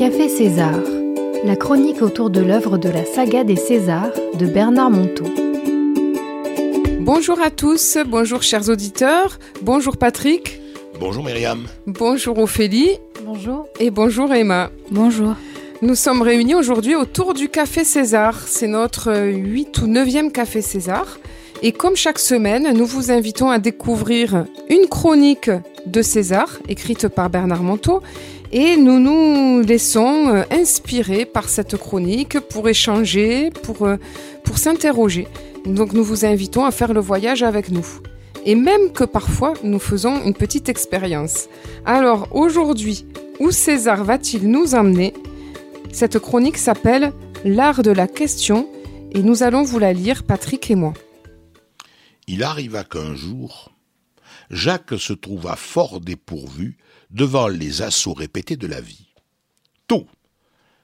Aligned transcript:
Café 0.00 0.30
César, 0.30 0.80
la 1.44 1.56
chronique 1.56 2.00
autour 2.00 2.30
de 2.30 2.40
l'œuvre 2.40 2.78
de 2.78 2.88
la 2.88 3.04
saga 3.04 3.44
des 3.44 3.56
Césars 3.56 4.14
de 4.32 4.46
Bernard 4.46 4.90
Monteau. 4.90 5.26
Bonjour 7.00 7.38
à 7.38 7.50
tous, 7.50 7.98
bonjour 8.06 8.42
chers 8.42 8.70
auditeurs, 8.70 9.38
bonjour 9.60 9.98
Patrick. 9.98 10.58
Bonjour 10.98 11.22
Myriam. 11.22 11.66
Bonjour 11.86 12.38
Ophélie. 12.38 12.96
Bonjour. 13.26 13.66
Et 13.78 13.90
bonjour 13.90 14.32
Emma. 14.32 14.70
Bonjour. 14.90 15.34
Nous 15.82 15.96
sommes 15.96 16.22
réunis 16.22 16.54
aujourd'hui 16.54 16.94
autour 16.94 17.34
du 17.34 17.50
Café 17.50 17.84
César. 17.84 18.40
C'est 18.46 18.68
notre 18.68 19.14
8 19.14 19.82
ou 19.82 19.86
9e 19.86 20.32
Café 20.32 20.62
César. 20.62 21.18
Et 21.62 21.72
comme 21.72 21.94
chaque 21.94 22.18
semaine, 22.18 22.72
nous 22.74 22.86
vous 22.86 23.10
invitons 23.10 23.50
à 23.50 23.58
découvrir 23.58 24.46
une 24.70 24.86
chronique 24.86 25.50
de 25.84 26.00
César, 26.00 26.58
écrite 26.70 27.08
par 27.08 27.28
Bernard 27.28 27.62
Monteau, 27.62 28.00
et 28.52 28.76
nous 28.76 28.98
nous 28.98 29.60
laissons 29.60 30.28
euh, 30.28 30.42
inspirer 30.50 31.24
par 31.24 31.48
cette 31.48 31.76
chronique 31.76 32.40
pour 32.40 32.68
échanger, 32.68 33.50
pour, 33.50 33.86
euh, 33.86 33.96
pour 34.44 34.58
s'interroger. 34.58 35.28
Donc 35.64 35.92
nous 35.92 36.04
vous 36.04 36.24
invitons 36.24 36.64
à 36.64 36.70
faire 36.70 36.92
le 36.92 37.00
voyage 37.00 37.42
avec 37.42 37.70
nous. 37.70 37.86
Et 38.44 38.54
même 38.54 38.92
que 38.92 39.04
parfois 39.04 39.54
nous 39.62 39.78
faisons 39.78 40.22
une 40.24 40.34
petite 40.34 40.68
expérience. 40.68 41.48
Alors 41.84 42.28
aujourd'hui, 42.32 43.04
où 43.38 43.50
César 43.50 44.04
va-t-il 44.04 44.48
nous 44.48 44.74
emmener 44.74 45.14
Cette 45.92 46.18
chronique 46.18 46.58
s'appelle 46.58 47.12
L'art 47.44 47.82
de 47.82 47.90
la 47.90 48.06
question 48.06 48.68
et 49.12 49.22
nous 49.22 49.42
allons 49.42 49.62
vous 49.62 49.78
la 49.78 49.92
lire, 49.92 50.24
Patrick 50.24 50.70
et 50.70 50.74
moi. 50.74 50.94
Il 52.26 52.42
arriva 52.42 52.84
qu'un 52.84 53.14
jour, 53.14 53.72
Jacques 54.50 54.98
se 54.98 55.12
trouva 55.12 55.54
fort 55.56 56.00
dépourvu 56.00 56.76
devant 57.10 57.48
les 57.48 57.82
assauts 57.82 58.14
répétés 58.14 58.56
de 58.56 58.66
la 58.66 58.80
vie. 58.80 59.06
Tout, 59.86 60.08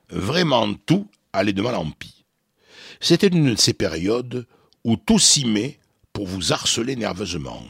vraiment 0.09 0.73
tout, 0.75 1.09
allait 1.33 1.53
de 1.53 1.63
mal 1.63 1.75
en 1.75 1.91
pis. 1.91 2.25
C'était 3.01 3.27
une 3.27 3.55
de 3.55 3.61
ces 3.61 3.75
périodes 3.75 4.47
où 4.85 4.97
tout 4.97 5.19
s'y 5.19 5.45
met 5.45 5.79
pour 6.13 6.27
vous 6.27 6.53
harceler 6.53 6.97
nerveusement. 6.97 7.63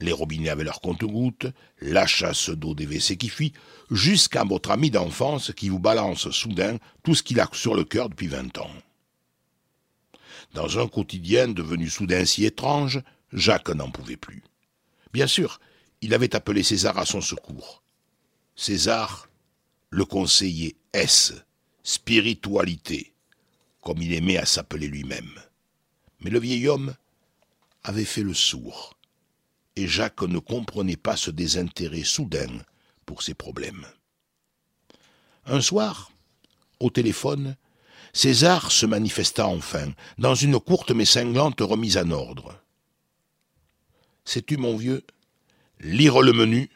Les 0.00 0.12
robinets 0.12 0.48
avaient 0.48 0.64
leur 0.64 0.80
compte-gouttes, 0.80 1.46
la 1.80 2.06
chasse 2.06 2.50
d'eau 2.50 2.74
des 2.74 2.86
WC 2.86 3.16
qui 3.16 3.28
fuit, 3.28 3.52
jusqu'à 3.90 4.42
votre 4.42 4.70
ami 4.70 4.90
d'enfance 4.90 5.52
qui 5.52 5.68
vous 5.68 5.78
balance 5.78 6.30
soudain 6.30 6.78
tout 7.04 7.14
ce 7.14 7.22
qu'il 7.22 7.38
a 7.38 7.48
sur 7.52 7.74
le 7.74 7.84
cœur 7.84 8.08
depuis 8.08 8.26
vingt 8.26 8.58
ans. 8.58 8.70
Dans 10.54 10.78
un 10.78 10.88
quotidien 10.88 11.48
devenu 11.48 11.88
soudain 11.88 12.24
si 12.24 12.44
étrange, 12.44 13.00
Jacques 13.32 13.68
n'en 13.68 13.90
pouvait 13.90 14.16
plus. 14.16 14.42
Bien 15.12 15.26
sûr, 15.26 15.60
il 16.00 16.14
avait 16.14 16.34
appelé 16.34 16.62
César 16.62 16.98
à 16.98 17.06
son 17.06 17.20
secours. 17.20 17.82
César, 18.56 19.28
le 19.90 20.04
conseiller 20.04 20.76
S, 20.92 21.34
spiritualité, 21.82 23.14
comme 23.82 24.00
il 24.00 24.12
aimait 24.12 24.38
à 24.38 24.46
s'appeler 24.46 24.88
lui-même. 24.88 25.40
Mais 26.20 26.30
le 26.30 26.38
vieil 26.38 26.68
homme 26.68 26.94
avait 27.84 28.04
fait 28.04 28.22
le 28.22 28.34
sourd, 28.34 28.96
et 29.76 29.86
Jacques 29.86 30.22
ne 30.22 30.38
comprenait 30.38 30.96
pas 30.96 31.16
ce 31.16 31.30
désintérêt 31.30 32.04
soudain 32.04 32.62
pour 33.04 33.22
ses 33.22 33.34
problèmes. 33.34 33.86
Un 35.46 35.60
soir, 35.60 36.12
au 36.78 36.90
téléphone, 36.90 37.56
César 38.12 38.70
se 38.70 38.86
manifesta 38.86 39.46
enfin, 39.46 39.92
dans 40.18 40.34
une 40.34 40.60
courte 40.60 40.92
mais 40.92 41.04
cinglante 41.04 41.60
remise 41.60 41.96
en 41.96 42.10
ordre. 42.10 42.61
Sais-tu, 44.32 44.56
mon 44.56 44.78
vieux, 44.78 45.04
lire 45.78 46.22
le 46.22 46.32
menu, 46.32 46.70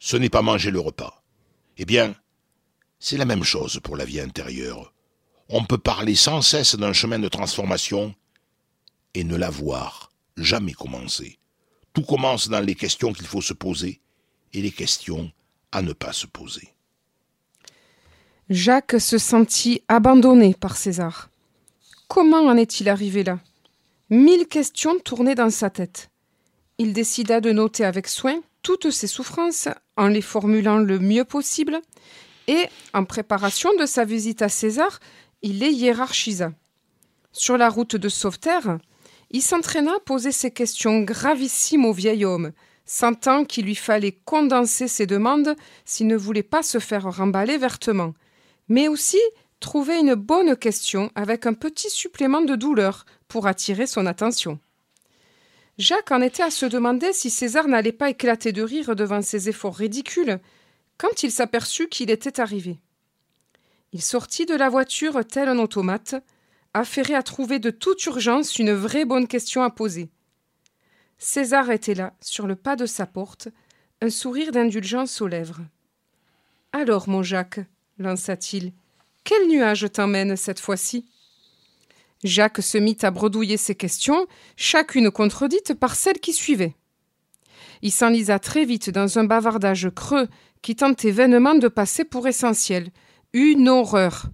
ce 0.00 0.16
n'est 0.16 0.28
pas 0.28 0.42
manger 0.42 0.72
le 0.72 0.80
repas. 0.80 1.22
Eh 1.76 1.84
bien, 1.84 2.16
c'est 2.98 3.16
la 3.16 3.24
même 3.24 3.44
chose 3.44 3.78
pour 3.84 3.96
la 3.96 4.04
vie 4.04 4.18
intérieure. 4.18 4.92
On 5.48 5.62
peut 5.62 5.78
parler 5.78 6.16
sans 6.16 6.42
cesse 6.42 6.74
d'un 6.74 6.92
chemin 6.92 7.20
de 7.20 7.28
transformation 7.28 8.16
et 9.14 9.22
ne 9.22 9.36
la 9.36 9.48
voir 9.48 10.10
jamais 10.36 10.72
commencer. 10.72 11.38
Tout 11.92 12.02
commence 12.02 12.48
dans 12.48 12.66
les 12.66 12.74
questions 12.74 13.12
qu'il 13.12 13.28
faut 13.28 13.42
se 13.42 13.54
poser 13.54 14.00
et 14.52 14.60
les 14.60 14.72
questions 14.72 15.30
à 15.70 15.82
ne 15.82 15.92
pas 15.92 16.12
se 16.12 16.26
poser. 16.26 16.74
Jacques 18.50 19.00
se 19.00 19.18
sentit 19.18 19.82
abandonné 19.86 20.52
par 20.52 20.76
César. 20.76 21.30
Comment 22.08 22.42
en 22.42 22.56
est-il 22.56 22.88
arrivé 22.88 23.22
là? 23.22 23.38
Mille 24.10 24.48
questions 24.48 24.98
tournaient 24.98 25.36
dans 25.36 25.50
sa 25.50 25.70
tête. 25.70 26.10
Il 26.78 26.92
décida 26.92 27.40
de 27.40 27.50
noter 27.50 27.84
avec 27.84 28.06
soin 28.06 28.40
toutes 28.62 28.90
ses 28.90 29.08
souffrances 29.08 29.68
en 29.96 30.06
les 30.06 30.22
formulant 30.22 30.78
le 30.78 31.00
mieux 31.00 31.24
possible 31.24 31.80
et, 32.46 32.66
en 32.94 33.04
préparation 33.04 33.70
de 33.78 33.84
sa 33.84 34.04
visite 34.04 34.42
à 34.42 34.48
César, 34.48 35.00
il 35.42 35.58
les 35.58 35.72
hiérarchisa. 35.72 36.52
Sur 37.32 37.58
la 37.58 37.68
route 37.68 37.96
de 37.96 38.08
Sauveterre, 38.08 38.78
il 39.30 39.42
s'entraîna 39.42 39.92
à 39.96 40.00
poser 40.00 40.30
ces 40.30 40.52
questions 40.52 41.00
gravissimes 41.00 41.84
au 41.84 41.92
vieil 41.92 42.24
homme, 42.24 42.52
sentant 42.86 43.44
qu'il 43.44 43.66
lui 43.66 43.74
fallait 43.74 44.18
condenser 44.24 44.86
ses 44.86 45.06
demandes 45.06 45.56
s'il 45.84 46.06
ne 46.06 46.16
voulait 46.16 46.44
pas 46.44 46.62
se 46.62 46.78
faire 46.78 47.12
remballer 47.12 47.58
vertement, 47.58 48.14
mais 48.68 48.86
aussi 48.86 49.18
trouver 49.60 49.98
une 49.98 50.14
bonne 50.14 50.56
question 50.56 51.10
avec 51.16 51.44
un 51.46 51.54
petit 51.54 51.90
supplément 51.90 52.40
de 52.40 52.54
douleur 52.54 53.04
pour 53.26 53.46
attirer 53.46 53.86
son 53.86 54.06
attention. 54.06 54.58
Jacques 55.78 56.10
en 56.10 56.20
était 56.20 56.42
à 56.42 56.50
se 56.50 56.66
demander 56.66 57.12
si 57.12 57.30
César 57.30 57.68
n'allait 57.68 57.92
pas 57.92 58.10
éclater 58.10 58.50
de 58.50 58.62
rire 58.62 58.96
devant 58.96 59.22
ses 59.22 59.48
efforts 59.48 59.76
ridicules 59.76 60.40
quand 60.96 61.22
il 61.22 61.30
s'aperçut 61.30 61.88
qu'il 61.88 62.10
était 62.10 62.40
arrivé. 62.40 62.80
Il 63.92 64.02
sortit 64.02 64.44
de 64.44 64.56
la 64.56 64.68
voiture 64.68 65.24
tel 65.24 65.48
un 65.48 65.58
automate, 65.58 66.16
affairé 66.74 67.14
à 67.14 67.22
trouver 67.22 67.60
de 67.60 67.70
toute 67.70 68.04
urgence 68.06 68.58
une 68.58 68.72
vraie 68.72 69.04
bonne 69.04 69.28
question 69.28 69.62
à 69.62 69.70
poser. 69.70 70.10
César 71.18 71.70
était 71.70 71.94
là, 71.94 72.12
sur 72.20 72.46
le 72.46 72.56
pas 72.56 72.76
de 72.76 72.86
sa 72.86 73.06
porte, 73.06 73.48
un 74.00 74.10
sourire 74.10 74.50
d'indulgence 74.52 75.20
aux 75.20 75.28
lèvres. 75.28 75.60
Alors, 76.72 77.08
mon 77.08 77.22
Jacques, 77.22 77.60
lança-t-il, 77.98 78.72
quel 79.24 79.48
nuage 79.48 79.90
t'emmène 79.92 80.36
cette 80.36 80.60
fois-ci? 80.60 81.06
Jacques 82.24 82.62
se 82.62 82.78
mit 82.78 82.96
à 83.02 83.10
bredouiller 83.10 83.56
ses 83.56 83.74
questions, 83.74 84.26
chacune 84.56 85.10
contredite 85.10 85.74
par 85.74 85.94
celle 85.94 86.18
qui 86.18 86.32
suivait. 86.32 86.74
Il 87.82 87.92
s'enlisa 87.92 88.38
très 88.38 88.64
vite 88.64 88.90
dans 88.90 89.18
un 89.18 89.24
bavardage 89.24 89.90
creux 89.94 90.28
qui 90.62 90.74
tentait 90.74 91.12
vainement 91.12 91.54
de 91.54 91.68
passer 91.68 92.04
pour 92.04 92.26
essentiel. 92.26 92.90
Une 93.32 93.68
horreur. 93.68 94.26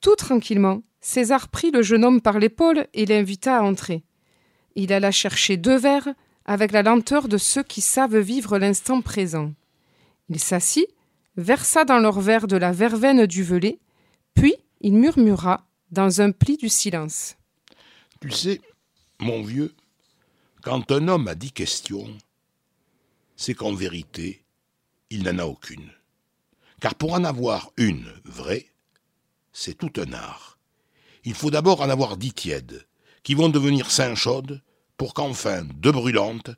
Tout 0.00 0.16
tranquillement, 0.16 0.82
César 1.00 1.48
prit 1.48 1.70
le 1.70 1.82
jeune 1.82 2.04
homme 2.04 2.20
par 2.20 2.38
l'épaule 2.38 2.86
et 2.92 3.06
l'invita 3.06 3.58
à 3.58 3.62
entrer. 3.62 4.02
Il 4.74 4.92
alla 4.92 5.10
chercher 5.10 5.56
deux 5.56 5.76
verres 5.76 6.08
avec 6.44 6.72
la 6.72 6.82
lenteur 6.82 7.28
de 7.28 7.38
ceux 7.38 7.62
qui 7.62 7.80
savent 7.80 8.18
vivre 8.18 8.58
l'instant 8.58 9.00
présent. 9.00 9.52
Il 10.28 10.38
s'assit, 10.38 10.88
versa 11.36 11.84
dans 11.84 11.98
leur 11.98 12.20
verre 12.20 12.46
de 12.46 12.56
la 12.56 12.72
verveine 12.72 13.26
du 13.26 13.42
velay, 13.42 13.78
puis 14.34 14.54
il 14.80 14.94
murmura 14.94 15.66
dans 15.90 16.20
un 16.20 16.32
pli 16.32 16.56
du 16.56 16.68
silence. 16.68 17.36
Tu 18.20 18.30
sais, 18.30 18.60
mon 19.18 19.42
vieux, 19.42 19.74
quand 20.62 20.90
un 20.90 21.08
homme 21.08 21.28
a 21.28 21.34
dix 21.34 21.52
questions, 21.52 22.16
c'est 23.36 23.54
qu'en 23.54 23.74
vérité, 23.74 24.42
il 25.10 25.22
n'en 25.22 25.38
a 25.38 25.44
aucune. 25.44 25.90
Car 26.80 26.94
pour 26.94 27.12
en 27.12 27.24
avoir 27.24 27.70
une 27.76 28.12
vraie, 28.24 28.66
c'est 29.52 29.78
tout 29.78 29.92
un 30.00 30.12
art. 30.12 30.58
Il 31.24 31.34
faut 31.34 31.50
d'abord 31.50 31.80
en 31.80 31.88
avoir 31.88 32.16
dix 32.16 32.32
tièdes, 32.32 32.86
qui 33.22 33.34
vont 33.34 33.48
devenir 33.48 33.90
cinq 33.90 34.14
chaudes, 34.14 34.62
pour 34.96 35.14
qu'enfin 35.14 35.62
deux 35.62 35.92
brûlantes 35.92 36.50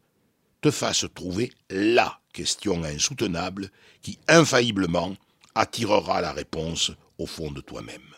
te 0.60 0.70
fassent 0.70 1.06
trouver 1.14 1.52
la 1.70 2.20
question 2.32 2.84
insoutenable 2.84 3.70
qui 4.02 4.18
infailliblement 4.28 5.14
attirera 5.54 6.20
la 6.20 6.32
réponse 6.32 6.92
au 7.18 7.26
fond 7.26 7.50
de 7.50 7.60
toi-même. 7.60 8.14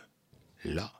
Là, 0.65 0.93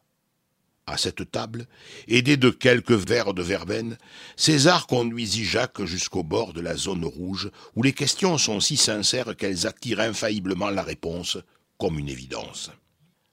à 0.91 0.97
cette 0.97 1.31
table, 1.31 1.67
aidé 2.09 2.37
de 2.37 2.51
quelques 2.51 2.93
verres 2.93 3.35
de 3.35 3.43
verveine, 3.43 3.97
César 4.37 4.87
conduisit 4.87 5.45
Jacques 5.45 5.85
jusqu'au 5.85 6.23
bord 6.23 6.53
de 6.53 6.61
la 6.61 6.77
zone 6.77 7.05
rouge, 7.05 7.51
où 7.77 7.83
les 7.83 7.93
questions 7.93 8.39
sont 8.39 8.61
si 8.61 8.77
sincères 8.77 9.37
qu'elles 9.37 9.67
attirent 9.67 10.01
infailliblement 10.01 10.71
la 10.71 10.83
réponse, 10.83 11.39
comme 11.79 11.99
une 11.99 12.09
évidence. 12.09 12.71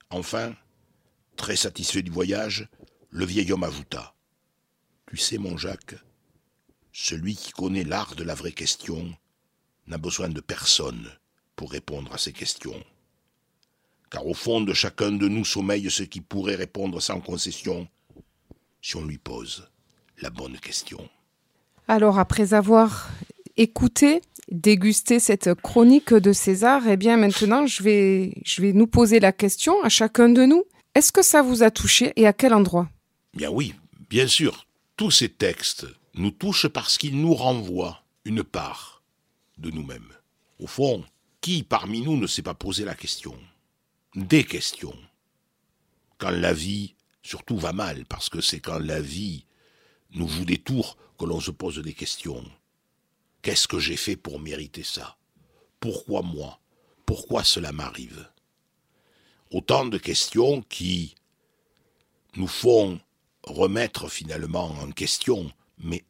Enfin, 0.10 0.56
très 1.36 1.56
satisfait 1.56 2.02
du 2.02 2.12
voyage, 2.12 2.68
le 3.10 3.26
vieil 3.26 3.52
homme 3.52 3.64
ajouta 3.64 4.16
Tu 5.10 5.18
sais, 5.18 5.38
mon 5.38 5.58
Jacques, 5.58 5.96
celui 6.92 7.36
qui 7.36 7.52
connaît 7.52 7.84
l'art 7.84 8.16
de 8.16 8.24
la 8.24 8.34
vraie 8.34 8.52
question 8.52 9.14
n'a 9.88 9.98
besoin 9.98 10.30
de 10.30 10.42
personne 10.42 11.10
pour 11.56 11.72
répondre 11.72 12.14
à 12.14 12.18
ces 12.18 12.34
questions 12.34 12.84
car 14.10 14.26
au 14.26 14.34
fond 14.34 14.62
de 14.62 14.74
chacun 14.74 15.12
de 15.12 15.28
nous 15.28 15.46
sommeille 15.46 15.90
ce 15.90 16.04
qui 16.04 16.22
pourrait 16.22 16.56
répondre 16.56 17.02
sans 17.02 17.20
concession 17.20 17.88
si 18.82 18.96
on 18.96 19.06
lui 19.06 19.18
pose 19.18 19.68
la 20.22 20.30
bonne 20.30 20.58
question. 20.60 21.10
Alors, 21.88 22.20
après 22.20 22.54
avoir 22.54 23.10
écouté, 23.56 24.22
dégusté 24.52 25.20
cette 25.20 25.54
chronique 25.56 26.14
de 26.14 26.34
César, 26.34 26.88
eh 26.88 26.98
bien 26.98 27.18
maintenant 27.18 27.66
je 27.66 27.84
vais, 27.84 28.34
je 28.44 28.62
vais 28.62 28.74
nous 28.74 28.88
poser 28.88 29.20
la 29.20 29.32
question 29.32 29.82
à 29.84 29.90
chacun 29.90 30.30
de 30.30 30.46
nous. 30.46 30.64
Est-ce 30.96 31.12
que 31.12 31.22
ça 31.22 31.42
vous 31.42 31.64
a 31.64 31.72
touché 31.72 32.14
et 32.16 32.28
à 32.28 32.34
quel 32.34 32.54
endroit? 32.54 32.90
Bien 33.34 33.50
oui, 33.50 33.74
bien 34.10 34.28
sûr. 34.28 34.66
Tous 34.96 35.12
ces 35.12 35.30
textes 35.30 35.86
nous 36.16 36.32
touchent 36.32 36.68
parce 36.68 36.98
qu'ils 36.98 37.22
nous 37.22 37.36
renvoient 37.36 38.04
une 38.26 38.44
part 38.44 39.04
de 39.58 39.70
nous-mêmes. 39.70 40.12
Au 40.60 40.68
fond, 40.68 41.04
qui 41.42 41.64
parmi 41.64 42.02
nous 42.02 42.18
ne 42.18 42.26
s'est 42.28 42.42
pas 42.42 42.56
posé 42.56 42.84
la 42.84 42.96
question? 42.96 43.36
Des 44.16 44.44
questions. 44.44 44.98
Quand 46.18 46.32
la 46.32 46.54
vie, 46.54 46.96
surtout, 47.22 47.58
va 47.58 47.74
mal, 47.74 48.06
parce 48.06 48.30
que 48.30 48.42
c'est 48.42 48.60
quand 48.60 48.80
la 48.80 49.02
vie 49.02 49.46
nous 50.12 50.28
joue 50.28 50.46
des 50.46 50.58
que 51.18 51.26
l'on 51.26 51.40
se 51.40 51.52
pose 51.52 51.80
des 51.80 51.94
questions. 51.94 52.44
Qu'est-ce 53.42 53.68
que 53.68 53.80
j'ai 53.80 53.98
fait 53.98 54.16
pour 54.16 54.40
mériter 54.40 54.84
ça? 54.84 55.18
Pourquoi 55.80 56.22
moi? 56.22 56.60
Pourquoi 57.06 57.44
cela 57.44 57.72
m'arrive? 57.72 58.30
Autant 59.52 59.86
de 59.86 59.98
questions 59.98 60.62
qui 60.64 61.16
nous 62.36 62.48
font 62.48 63.00
remettre 63.44 64.10
finalement 64.10 64.70
en 64.72 64.92
question, 64.92 65.52
mais 65.78 66.04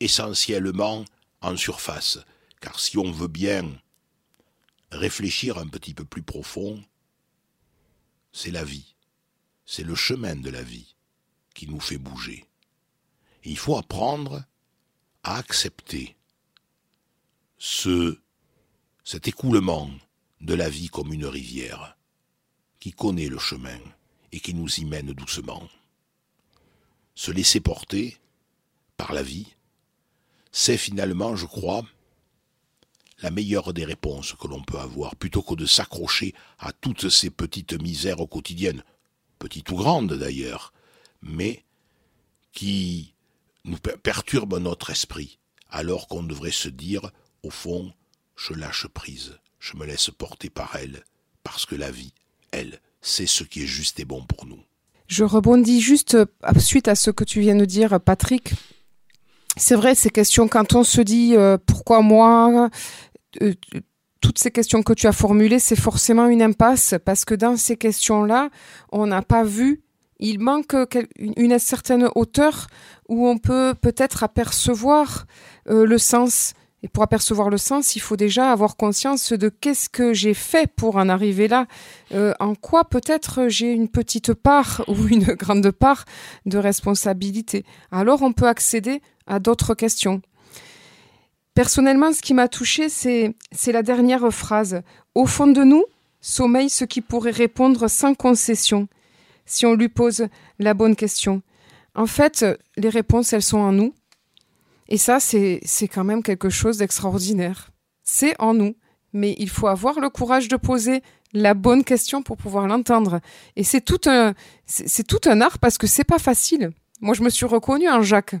essentiellement 0.00 1.04
en 1.40 1.56
surface. 1.56 2.18
Car 2.60 2.80
si 2.80 2.96
on 2.98 3.10
veut 3.10 3.28
bien 3.28 3.70
réfléchir 4.94 5.58
un 5.58 5.66
petit 5.66 5.94
peu 5.94 6.04
plus 6.04 6.22
profond, 6.22 6.82
c'est 8.32 8.50
la 8.50 8.64
vie, 8.64 8.94
c'est 9.66 9.84
le 9.84 9.94
chemin 9.94 10.36
de 10.36 10.50
la 10.50 10.62
vie 10.62 10.94
qui 11.54 11.68
nous 11.68 11.80
fait 11.80 11.98
bouger. 11.98 12.44
Il 13.44 13.58
faut 13.58 13.76
apprendre 13.76 14.44
à 15.22 15.36
accepter 15.36 16.16
ce, 17.58 18.18
cet 19.04 19.28
écoulement 19.28 19.90
de 20.40 20.54
la 20.54 20.68
vie 20.68 20.88
comme 20.88 21.12
une 21.12 21.26
rivière 21.26 21.96
qui 22.80 22.92
connaît 22.92 23.28
le 23.28 23.38
chemin 23.38 23.78
et 24.32 24.40
qui 24.40 24.52
nous 24.52 24.68
y 24.80 24.84
mène 24.84 25.12
doucement. 25.12 25.68
Se 27.14 27.30
laisser 27.30 27.60
porter 27.60 28.18
par 28.96 29.12
la 29.12 29.22
vie, 29.22 29.46
c'est 30.52 30.76
finalement, 30.76 31.36
je 31.36 31.46
crois, 31.46 31.84
la 33.22 33.30
meilleure 33.30 33.72
des 33.72 33.84
réponses 33.84 34.34
que 34.34 34.48
l'on 34.48 34.62
peut 34.62 34.78
avoir, 34.78 35.16
plutôt 35.16 35.42
que 35.42 35.54
de 35.54 35.66
s'accrocher 35.66 36.34
à 36.58 36.72
toutes 36.72 37.08
ces 37.08 37.30
petites 37.30 37.80
misères 37.80 38.16
quotidiennes, 38.28 38.82
petites 39.38 39.70
ou 39.70 39.76
grandes 39.76 40.14
d'ailleurs, 40.14 40.72
mais 41.22 41.64
qui 42.52 43.14
nous 43.64 43.78
perturbent 43.78 44.58
notre 44.58 44.90
esprit, 44.90 45.38
alors 45.70 46.06
qu'on 46.08 46.22
devrait 46.22 46.50
se 46.50 46.68
dire, 46.68 47.10
au 47.42 47.50
fond, 47.50 47.92
je 48.36 48.52
lâche 48.52 48.86
prise, 48.88 49.38
je 49.58 49.76
me 49.76 49.86
laisse 49.86 50.10
porter 50.10 50.50
par 50.50 50.76
elle, 50.76 51.04
parce 51.42 51.66
que 51.66 51.74
la 51.74 51.90
vie, 51.90 52.12
elle, 52.50 52.80
c'est 53.00 53.26
ce 53.26 53.44
qui 53.44 53.62
est 53.62 53.66
juste 53.66 54.00
et 54.00 54.04
bon 54.04 54.24
pour 54.24 54.46
nous. 54.46 54.62
Je 55.06 55.24
rebondis 55.24 55.80
juste 55.80 56.14
euh, 56.14 56.26
suite 56.58 56.88
à 56.88 56.94
ce 56.94 57.10
que 57.10 57.24
tu 57.24 57.40
viens 57.40 57.56
de 57.56 57.64
dire, 57.64 58.00
Patrick. 58.00 58.52
C'est 59.56 59.76
vrai, 59.76 59.94
ces 59.94 60.10
questions, 60.10 60.48
quand 60.48 60.74
on 60.74 60.84
se 60.84 61.00
dit 61.00 61.34
euh, 61.36 61.58
pourquoi 61.64 62.00
moi, 62.00 62.70
euh, 63.42 63.54
toutes 64.20 64.38
ces 64.38 64.50
questions 64.50 64.82
que 64.82 64.92
tu 64.92 65.06
as 65.06 65.12
formulées, 65.12 65.58
c'est 65.58 65.78
forcément 65.78 66.26
une 66.26 66.42
impasse 66.42 66.94
parce 67.04 67.24
que 67.24 67.34
dans 67.34 67.56
ces 67.56 67.76
questions-là, 67.76 68.50
on 68.90 69.06
n'a 69.06 69.22
pas 69.22 69.44
vu, 69.44 69.82
il 70.18 70.40
manque 70.40 70.74
une, 71.18 71.58
certaine 71.58 72.08
hauteur 72.14 72.66
où 73.08 73.28
on 73.28 73.38
peut 73.38 73.74
peut-être 73.80 74.24
apercevoir 74.24 75.26
le 75.66 75.98
sens. 75.98 76.54
Et 76.84 76.88
pour 76.88 77.02
apercevoir 77.02 77.48
le 77.48 77.56
sens, 77.56 77.96
il 77.96 78.00
faut 78.00 78.14
déjà 78.14 78.52
avoir 78.52 78.76
conscience 78.76 79.32
de 79.32 79.48
qu'est-ce 79.48 79.88
que 79.88 80.12
j'ai 80.12 80.34
fait 80.34 80.70
pour 80.70 80.96
en 80.96 81.08
arriver 81.08 81.48
là, 81.48 81.66
euh, 82.12 82.34
en 82.40 82.54
quoi 82.54 82.84
peut-être 82.84 83.48
j'ai 83.48 83.72
une 83.72 83.88
petite 83.88 84.34
part 84.34 84.84
ou 84.88 85.08
une 85.08 85.24
grande 85.24 85.70
part 85.70 86.04
de 86.44 86.58
responsabilité. 86.58 87.64
Alors 87.90 88.20
on 88.20 88.34
peut 88.34 88.46
accéder 88.46 89.00
à 89.26 89.38
d'autres 89.38 89.74
questions. 89.74 90.22
Personnellement, 91.54 92.12
ce 92.12 92.20
qui 92.20 92.34
m'a 92.34 92.48
touché, 92.48 92.88
c'est, 92.88 93.34
la 93.66 93.82
dernière 93.82 94.28
phrase. 94.32 94.82
Au 95.14 95.26
fond 95.26 95.46
de 95.46 95.62
nous, 95.62 95.84
sommeille 96.20 96.68
ce 96.68 96.84
qui 96.84 97.00
pourrait 97.00 97.30
répondre 97.30 97.88
sans 97.88 98.14
concession, 98.14 98.88
si 99.46 99.64
on 99.64 99.74
lui 99.74 99.88
pose 99.88 100.26
la 100.58 100.74
bonne 100.74 100.96
question. 100.96 101.42
En 101.94 102.06
fait, 102.06 102.44
les 102.76 102.88
réponses, 102.88 103.32
elles 103.32 103.42
sont 103.42 103.58
en 103.58 103.70
nous. 103.70 103.94
Et 104.88 104.98
ça, 104.98 105.20
c'est 105.20 105.60
quand 105.92 106.04
même 106.04 106.24
quelque 106.24 106.50
chose 106.50 106.78
d'extraordinaire. 106.78 107.70
C'est 108.02 108.34
en 108.40 108.52
nous, 108.52 108.74
mais 109.12 109.36
il 109.38 109.48
faut 109.48 109.68
avoir 109.68 110.00
le 110.00 110.10
courage 110.10 110.48
de 110.48 110.56
poser 110.56 111.02
la 111.32 111.54
bonne 111.54 111.84
question 111.84 112.22
pour 112.22 112.36
pouvoir 112.36 112.66
l'entendre. 112.66 113.20
Et 113.54 113.62
c'est 113.62 113.80
tout 113.80 114.00
un, 114.06 114.34
c'est 114.66 115.06
tout 115.06 115.20
un 115.26 115.40
art 115.40 115.58
parce 115.58 115.78
que 115.78 115.86
c'est 115.86 116.04
pas 116.04 116.18
facile. 116.18 116.72
Moi, 117.00 117.14
je 117.14 117.22
me 117.22 117.30
suis 117.30 117.46
reconnue 117.46 117.88
en 117.88 118.02
Jacques 118.02 118.36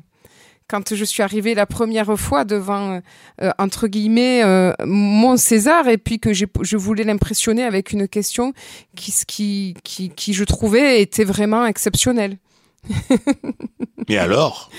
quand 0.68 0.94
je 0.94 1.04
suis 1.04 1.22
arrivée 1.22 1.54
la 1.54 1.66
première 1.66 2.18
fois 2.18 2.44
devant 2.44 3.00
euh, 3.42 3.50
entre 3.58 3.86
guillemets 3.86 4.42
euh, 4.42 4.72
mon 4.84 5.36
César 5.36 5.88
et 5.88 5.98
puis 5.98 6.18
que 6.18 6.32
je 6.32 6.76
voulais 6.76 7.04
l'impressionner 7.04 7.64
avec 7.64 7.92
une 7.92 8.08
question 8.08 8.52
qui, 8.96 9.12
qui, 9.26 9.74
qui, 9.84 10.10
qui 10.10 10.32
je 10.32 10.44
trouvais 10.44 11.02
était 11.02 11.24
vraiment 11.24 11.66
exceptionnelle. 11.66 12.38
Mais 14.08 14.16
alors? 14.16 14.70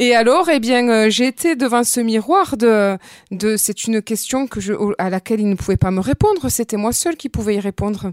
Et 0.00 0.14
alors, 0.14 0.48
eh 0.48 0.60
bien, 0.60 0.88
euh, 0.88 1.10
j'ai 1.10 1.26
été 1.26 1.56
devant 1.56 1.82
ce 1.82 1.98
miroir 1.98 2.56
de, 2.56 2.96
de 3.32 3.56
c'est 3.56 3.84
une 3.84 4.00
question 4.00 4.46
que 4.46 4.60
je, 4.60 4.72
à 4.98 5.10
laquelle 5.10 5.40
il 5.40 5.48
ne 5.48 5.56
pouvait 5.56 5.76
pas 5.76 5.90
me 5.90 5.98
répondre. 5.98 6.48
C'était 6.50 6.76
moi 6.76 6.92
seule 6.92 7.16
qui 7.16 7.28
pouvais 7.28 7.56
y 7.56 7.60
répondre. 7.60 8.12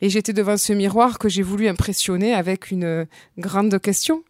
Et 0.00 0.08
j'étais 0.08 0.32
devant 0.32 0.56
ce 0.56 0.72
miroir 0.72 1.18
que 1.18 1.28
j'ai 1.28 1.42
voulu 1.42 1.68
impressionner 1.68 2.34
avec 2.34 2.70
une 2.70 3.06
grande 3.36 3.78
question. 3.78 4.24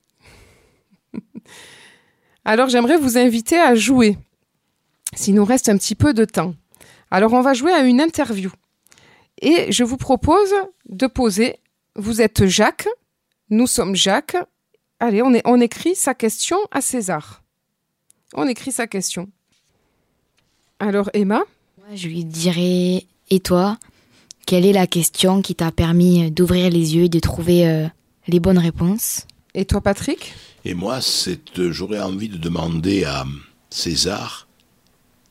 alors, 2.45 2.69
j'aimerais 2.69 2.97
vous 2.97 3.19
inviter 3.19 3.59
à 3.59 3.75
jouer, 3.75 4.19
s'il 5.15 5.35
nous 5.35 5.45
reste 5.45 5.69
un 5.69 5.77
petit 5.77 5.95
peu 5.95 6.13
de 6.13 6.25
temps. 6.25 6.55
Alors, 7.11 7.33
on 7.33 7.41
va 7.41 7.55
jouer 7.55 7.73
à 7.73 7.81
une 7.81 8.01
interview. 8.01 8.51
Et 9.41 9.71
je 9.71 9.85
vous 9.85 9.97
propose 9.97 10.53
de 10.89 11.07
poser, 11.07 11.57
vous 11.95 12.21
êtes 12.21 12.47
Jacques, 12.47 12.89
nous 13.51 13.67
sommes 13.67 13.95
Jacques, 13.95 14.37
Allez, 15.03 15.21
on, 15.21 15.33
on 15.45 15.61
écrit 15.61 15.97
sa 15.97 16.15
question 16.15 16.59
à 16.71 16.81
César. 16.81 17.43
On 18.35 18.47
écrit 18.47 18.71
sa 18.71 18.87
question. 18.87 19.29
Alors, 20.79 21.11
Emma? 21.13 21.43
Moi, 21.79 21.97
je 21.97 22.07
lui 22.07 22.25
dirais 22.25 23.05
Et 23.29 23.41
toi 23.41 23.79
Quelle 24.47 24.65
est 24.65 24.73
la 24.73 24.87
question 24.87 25.43
qui 25.43 25.57
t'a 25.57 25.73
permis 25.73 26.31
d'ouvrir 26.31 26.71
les 26.71 26.95
yeux 26.95 27.05
et 27.05 27.09
de 27.09 27.19
trouver 27.19 27.67
euh, 27.67 27.89
les 28.29 28.39
bonnes 28.39 28.61
réponses? 28.61 29.27
Et 29.55 29.65
toi, 29.65 29.81
Patrick? 29.81 30.35
Et 30.65 30.75
moi, 30.75 31.01
euh, 31.27 31.73
j'aurais 31.73 32.01
envie 32.01 32.29
de 32.29 32.39
demander 32.39 33.05
à 33.05 33.25
César 33.71 34.49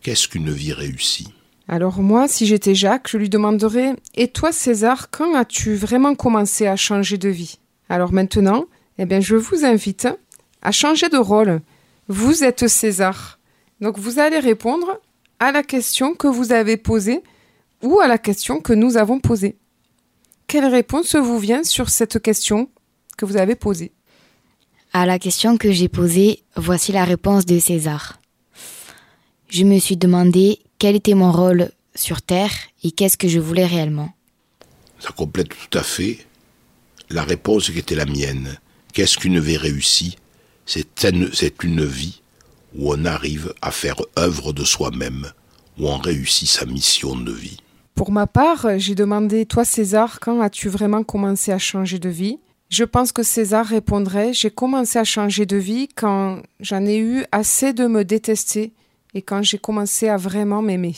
Qu'est-ce 0.01 0.27
qu'une 0.27 0.51
vie 0.51 0.73
réussie? 0.73 1.31
Alors 1.67 2.01
moi, 2.01 2.27
si 2.27 2.45
j'étais 2.45 2.75
Jacques, 2.75 3.09
je 3.09 3.17
lui 3.17 3.29
demanderais 3.29 3.95
Et 4.15 4.27
toi, 4.27 4.51
César, 4.51 5.09
quand 5.09 5.35
as-tu 5.35 5.75
vraiment 5.75 6.15
commencé 6.15 6.67
à 6.67 6.75
changer 6.75 7.17
de 7.17 7.29
vie? 7.29 7.59
Alors 7.87 8.11
maintenant, 8.11 8.65
eh 8.97 9.05
bien, 9.05 9.19
je 9.19 9.35
vous 9.35 9.63
invite 9.63 10.07
à 10.61 10.71
changer 10.71 11.07
de 11.07 11.17
rôle. 11.17 11.61
Vous 12.07 12.43
êtes 12.43 12.67
César. 12.67 13.39
Donc, 13.79 13.97
vous 13.97 14.19
allez 14.19 14.39
répondre 14.39 14.99
à 15.39 15.51
la 15.51 15.63
question 15.63 16.13
que 16.13 16.27
vous 16.27 16.51
avez 16.51 16.77
posée 16.77 17.21
ou 17.81 17.99
à 17.99 18.07
la 18.07 18.17
question 18.17 18.59
que 18.59 18.73
nous 18.73 18.97
avons 18.97 19.19
posée. 19.19 19.55
Quelle 20.47 20.65
réponse 20.65 21.15
vous 21.15 21.39
vient 21.39 21.63
sur 21.63 21.89
cette 21.89 22.21
question 22.21 22.69
que 23.17 23.25
vous 23.25 23.37
avez 23.37 23.55
posée? 23.55 23.91
À 24.93 25.05
la 25.05 25.19
question 25.19 25.55
que 25.55 25.71
j'ai 25.71 25.87
posée, 25.87 26.43
voici 26.57 26.91
la 26.91 27.05
réponse 27.05 27.45
de 27.45 27.59
César. 27.59 28.19
Je 29.47 29.63
me 29.63 29.79
suis 29.79 29.95
demandé 29.95 30.59
quel 30.79 30.97
était 30.97 31.13
mon 31.13 31.31
rôle 31.31 31.71
sur 31.95 32.21
Terre 32.21 32.51
et 32.83 32.91
qu'est-ce 32.91 33.17
que 33.17 33.29
je 33.29 33.39
voulais 33.39 33.65
réellement. 33.65 34.13
Ça 34.99 35.11
complète 35.13 35.47
tout 35.47 35.77
à 35.77 35.83
fait 35.83 36.25
la 37.09 37.23
réponse 37.23 37.69
qui 37.69 37.79
était 37.79 37.95
la 37.95 38.05
mienne. 38.05 38.57
Qu'est-ce 38.91 39.17
qu'une 39.17 39.39
vie 39.39 39.55
réussie? 39.55 40.17
C'est 40.65 41.03
une 41.13 41.85
vie 41.85 42.21
où 42.75 42.93
on 42.93 43.05
arrive 43.05 43.53
à 43.61 43.71
faire 43.71 43.95
œuvre 44.19 44.51
de 44.51 44.65
soi-même, 44.65 45.31
où 45.79 45.87
on 45.87 45.99
réussit 45.99 46.49
sa 46.49 46.65
mission 46.65 47.15
de 47.15 47.31
vie. 47.31 47.57
Pour 47.95 48.11
ma 48.11 48.27
part, 48.27 48.77
j'ai 48.77 48.95
demandé, 48.95 49.45
toi 49.45 49.63
César, 49.63 50.19
quand 50.19 50.41
as-tu 50.41 50.67
vraiment 50.67 51.03
commencé 51.03 51.53
à 51.53 51.59
changer 51.59 51.97
de 51.97 52.09
vie? 52.09 52.39
Je 52.71 52.83
pense 52.83 53.11
que 53.11 53.21
César 53.21 53.65
répondrait, 53.65 54.33
j'ai 54.33 54.49
commencé 54.49 54.97
à 54.97 55.03
changer 55.03 55.45
de 55.45 55.57
vie 55.57 55.89
quand 55.89 56.41
j'en 56.59 56.85
ai 56.85 56.97
eu 56.97 57.25
assez 57.31 57.73
de 57.73 57.85
me 57.85 58.03
détester 58.03 58.71
et 59.13 59.21
quand 59.21 59.43
j'ai 59.43 59.59
commencé 59.59 60.07
à 60.07 60.17
vraiment 60.17 60.63
m'aimer. 60.63 60.95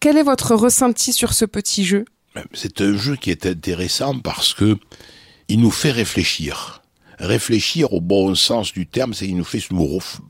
Quel 0.00 0.16
est 0.16 0.22
votre 0.22 0.54
ressenti 0.54 1.12
sur 1.12 1.32
ce 1.32 1.44
petit 1.44 1.84
jeu? 1.84 2.04
C'est 2.52 2.80
un 2.80 2.96
jeu 2.96 3.16
qui 3.16 3.30
est 3.30 3.46
intéressant 3.46 4.18
parce 4.18 4.52
que 4.52 4.76
il 5.48 5.60
nous 5.60 5.70
fait 5.70 5.92
réfléchir 5.92 6.82
réfléchir 7.18 7.92
au 7.92 8.00
bon 8.00 8.34
sens 8.34 8.72
du 8.72 8.86
terme, 8.86 9.14
c'est 9.14 9.26
qu'il 9.26 9.36
nous 9.36 9.44
fait 9.44 9.62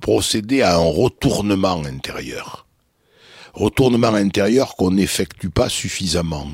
procéder 0.00 0.62
à 0.62 0.76
un 0.76 0.90
retournement 0.90 1.84
intérieur. 1.84 2.66
Retournement 3.54 4.14
intérieur 4.14 4.76
qu'on 4.76 4.92
n'effectue 4.92 5.50
pas 5.50 5.68
suffisamment. 5.68 6.48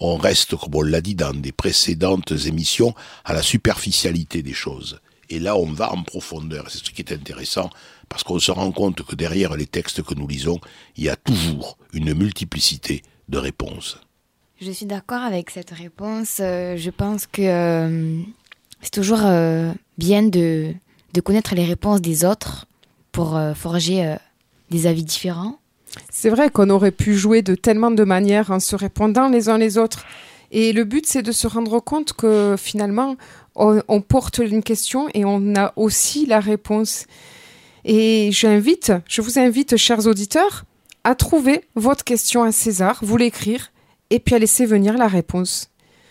On 0.00 0.16
reste, 0.16 0.56
comme 0.56 0.74
on 0.74 0.82
l'a 0.82 1.02
dit 1.02 1.14
dans 1.14 1.34
des 1.34 1.52
précédentes 1.52 2.32
émissions, 2.46 2.94
à 3.24 3.34
la 3.34 3.42
superficialité 3.42 4.42
des 4.42 4.54
choses. 4.54 5.00
Et 5.28 5.38
là, 5.38 5.56
on 5.56 5.66
va 5.66 5.92
en 5.92 6.02
profondeur. 6.02 6.70
C'est 6.70 6.78
ce 6.78 6.90
qui 6.90 7.02
est 7.02 7.12
intéressant, 7.12 7.70
parce 8.08 8.24
qu'on 8.24 8.38
se 8.38 8.50
rend 8.50 8.72
compte 8.72 9.02
que 9.02 9.14
derrière 9.14 9.56
les 9.56 9.66
textes 9.66 10.02
que 10.02 10.14
nous 10.14 10.26
lisons, 10.26 10.58
il 10.96 11.04
y 11.04 11.08
a 11.08 11.16
toujours 11.16 11.78
une 11.92 12.14
multiplicité 12.14 13.02
de 13.28 13.38
réponses. 13.38 13.98
Je 14.60 14.70
suis 14.70 14.86
d'accord 14.86 15.22
avec 15.22 15.50
cette 15.50 15.70
réponse. 15.70 16.38
Euh, 16.40 16.76
je 16.76 16.90
pense 16.90 17.26
que 17.26 17.42
euh, 17.42 18.20
c'est 18.82 18.90
toujours 18.90 19.24
euh, 19.24 19.72
bien 19.96 20.22
de, 20.22 20.74
de, 21.14 21.20
connaître 21.20 21.54
les 21.54 21.64
réponses 21.64 22.02
des 22.02 22.24
autres 22.24 22.66
pour 23.12 23.40
forger 23.56 24.16
des 24.70 24.86
avis 24.86 25.02
différents. 25.02 25.59
C'est 26.10 26.30
vrai 26.30 26.50
qu'on 26.50 26.70
aurait 26.70 26.90
pu 26.90 27.14
jouer 27.14 27.42
de 27.42 27.54
tellement 27.54 27.90
de 27.90 28.04
manières 28.04 28.50
en 28.50 28.60
se 28.60 28.76
répondant 28.76 29.28
les 29.28 29.48
uns 29.48 29.58
les 29.58 29.78
autres. 29.78 30.04
Et 30.52 30.72
le 30.72 30.84
but, 30.84 31.06
c'est 31.06 31.22
de 31.22 31.32
se 31.32 31.46
rendre 31.46 31.80
compte 31.80 32.12
que 32.12 32.56
finalement, 32.58 33.16
on, 33.54 34.00
porte 34.00 34.38
une 34.38 34.62
question 34.62 35.08
et 35.14 35.24
on 35.24 35.54
a 35.54 35.72
aussi 35.76 36.26
la 36.26 36.40
réponse. 36.40 37.06
Et 37.84 38.30
j'invite, 38.32 38.92
je 39.08 39.22
vous 39.22 39.38
invite, 39.38 39.76
chers 39.76 40.06
auditeurs, 40.06 40.64
à 41.04 41.14
trouver 41.14 41.62
votre 41.76 42.04
question 42.04 42.42
à 42.42 42.52
César, 42.52 42.98
vous 43.02 43.16
l'écrire, 43.16 43.70
et 44.10 44.18
puis 44.18 44.34
à 44.34 44.38
laisser 44.38 44.66
venir 44.66 44.98
la 44.98 45.08
réponse. 45.08 45.70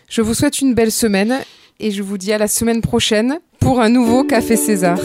Je 0.09 0.21
vous 0.21 0.33
souhaite 0.33 0.61
une 0.61 0.73
belle 0.73 0.91
semaine 0.91 1.39
et 1.79 1.91
je 1.91 2.01
vous 2.01 2.17
dis 2.17 2.33
à 2.33 2.37
la 2.37 2.47
semaine 2.47 2.81
prochaine 2.81 3.39
pour 3.59 3.81
un 3.81 3.89
nouveau 3.89 4.23
Café 4.23 4.55
César. 4.55 4.99